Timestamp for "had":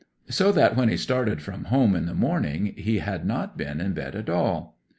2.97-3.23